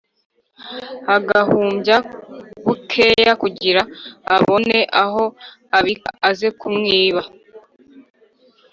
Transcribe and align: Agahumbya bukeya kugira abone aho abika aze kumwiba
Agahumbya 1.15 1.97
bukeya 2.65 3.33
kugira 3.41 3.81
abone 4.35 4.77
aho 5.03 5.23
abika 5.77 6.09
aze 6.29 6.47
kumwiba 6.59 7.23